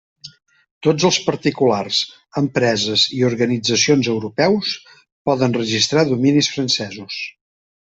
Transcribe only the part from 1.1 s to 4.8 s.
particulars, empreses i organitzacions europeus